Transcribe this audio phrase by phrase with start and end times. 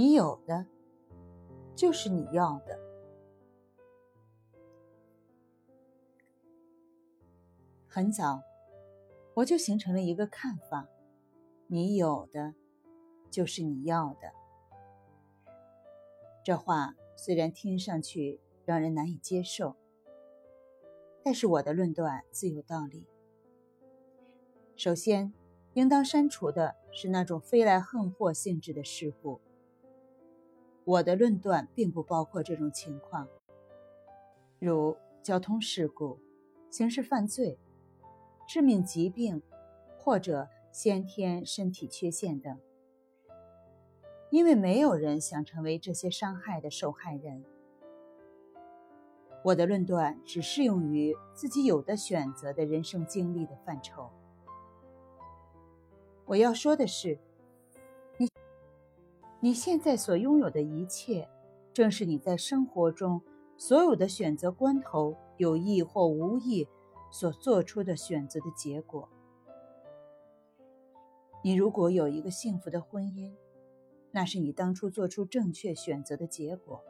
[0.00, 0.64] 你有的
[1.76, 2.80] 就是你要的。
[7.86, 8.40] 很早，
[9.34, 10.88] 我就形成了一个看法：
[11.66, 12.54] 你有的
[13.30, 14.32] 就是你要的。
[16.42, 19.76] 这话虽然听上去让人难以接受，
[21.22, 23.06] 但是我的论断自有道理。
[24.76, 25.34] 首先，
[25.74, 29.42] 应当删除的是那种飞来横祸性质的事故。
[30.90, 33.28] 我的论断并不包括这种情况，
[34.58, 36.18] 如交通事故、
[36.68, 37.60] 刑事犯罪、
[38.48, 39.40] 致命疾病
[39.96, 42.58] 或者先天身体缺陷等，
[44.30, 47.44] 因为没有人想成为这些伤害的受害人。
[49.44, 54.10] 我的论断只适用于自己有的选择的人生经历的范畴。
[56.26, 57.16] 我要说的是。
[59.42, 61.26] 你现在所拥有的一切，
[61.72, 63.22] 正是你在生活中
[63.56, 66.68] 所有的选择关头，有意或无意
[67.10, 69.08] 所做出的选择的结果。
[71.42, 73.32] 你如果有一个幸福的婚姻，
[74.10, 76.82] 那是你当初做出正确选择的结果；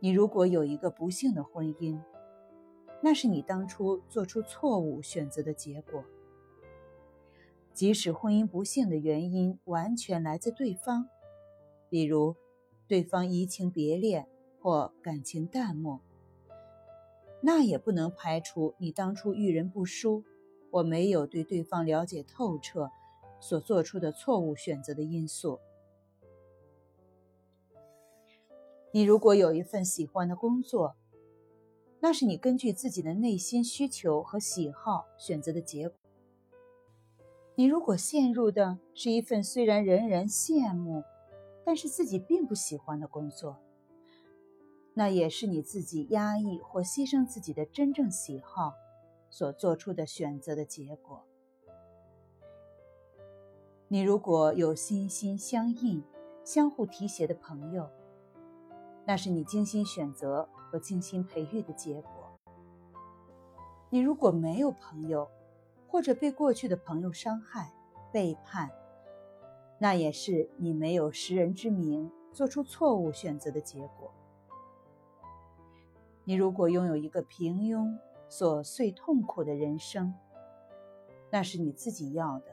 [0.00, 2.00] 你如果有一个不幸的婚姻，
[3.00, 6.04] 那是你当初做出错误选择的结果。
[7.72, 11.08] 即使婚姻不幸的原因完全来自对方。
[11.88, 12.36] 比如，
[12.86, 14.28] 对方移情别恋
[14.60, 16.00] 或感情淡漠，
[17.40, 20.24] 那也不能排除你当初遇人不淑
[20.70, 22.90] 或没有对对方了解透彻
[23.40, 25.60] 所做出的错误选择的因素。
[28.90, 30.96] 你如果有一份喜欢的工作，
[32.00, 35.98] 那是你根据自己的内心需求和喜好选择的结果。
[37.54, 41.02] 你如果陷入的是一份虽然人人羡慕，
[41.68, 43.58] 但是自己并不喜欢的工作，
[44.94, 48.72] 那也是你自己压抑或牺牲自己的真正喜好
[49.28, 51.26] 所做出的选择的结果。
[53.88, 56.02] 你如果有心心相印、
[56.42, 57.90] 相互提携的朋友，
[59.04, 62.10] 那是你精心选择和精心培育的结果。
[63.90, 65.28] 你如果没有朋友，
[65.86, 67.70] 或者被过去的朋友伤害、
[68.10, 68.70] 背叛，
[69.80, 74.12] 那也是你没有识人之明，做出错误选择的结果。
[76.24, 77.96] 你如果拥有一个平庸、
[78.28, 80.12] 琐碎、痛苦的人生，
[81.30, 82.46] 那是你自己要的；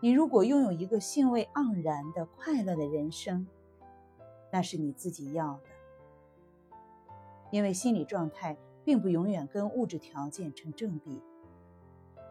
[0.00, 3.46] 你如果拥有一个兴味盎然的快乐的人生，
[4.50, 5.70] 那是你自己要的。
[7.50, 11.22] 因为心理状态并不永远跟物质条件成正比，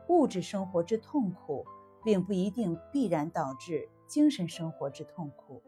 [0.08, 1.66] 物质生活之痛苦。
[2.04, 5.62] 并不一定必然导致精神生活之痛苦，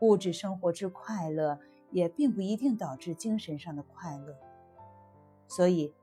[0.00, 1.58] 物质生活之快乐
[1.90, 4.36] 也并不一定导致精神上的快乐。
[5.48, 5.94] 所以，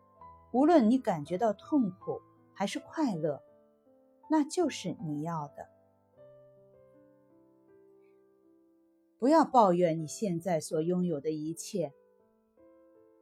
[0.52, 2.22] 无论你感觉到痛苦
[2.54, 3.42] 还是快乐，
[4.30, 5.70] 那就是你要的。
[9.20, 11.94] 不要抱怨你现在所拥有的一切，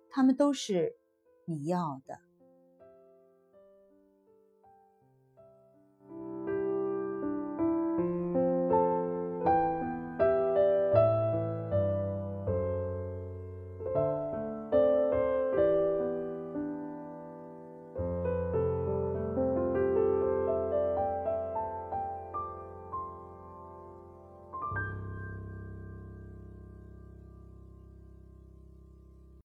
[0.10, 0.98] 他们都是
[1.46, 2.20] 你要的。